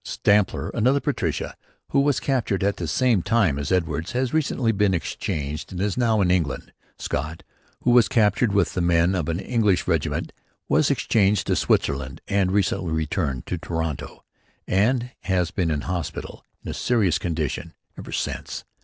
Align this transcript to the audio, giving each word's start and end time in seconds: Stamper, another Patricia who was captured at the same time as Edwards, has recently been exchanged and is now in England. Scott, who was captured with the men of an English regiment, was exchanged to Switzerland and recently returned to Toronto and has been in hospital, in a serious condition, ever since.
Stamper, 0.03 0.71
another 0.73 0.99
Patricia 0.99 1.55
who 1.89 1.99
was 1.99 2.19
captured 2.19 2.63
at 2.63 2.77
the 2.77 2.87
same 2.87 3.21
time 3.21 3.59
as 3.59 3.71
Edwards, 3.71 4.13
has 4.13 4.33
recently 4.33 4.71
been 4.71 4.95
exchanged 4.95 5.71
and 5.71 5.79
is 5.79 5.95
now 5.95 6.21
in 6.21 6.31
England. 6.31 6.73
Scott, 6.97 7.43
who 7.81 7.91
was 7.91 8.07
captured 8.07 8.51
with 8.51 8.73
the 8.73 8.81
men 8.81 9.13
of 9.13 9.29
an 9.29 9.39
English 9.39 9.85
regiment, 9.87 10.33
was 10.67 10.89
exchanged 10.89 11.45
to 11.45 11.55
Switzerland 11.55 12.19
and 12.27 12.51
recently 12.51 12.91
returned 12.91 13.45
to 13.45 13.59
Toronto 13.59 14.23
and 14.67 15.11
has 15.19 15.51
been 15.51 15.69
in 15.69 15.81
hospital, 15.81 16.43
in 16.63 16.71
a 16.71 16.73
serious 16.73 17.19
condition, 17.19 17.75
ever 17.95 18.11
since. 18.11 18.65